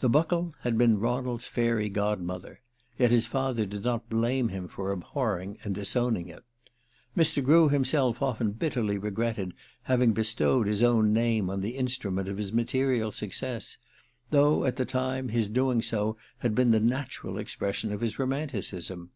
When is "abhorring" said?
4.92-5.58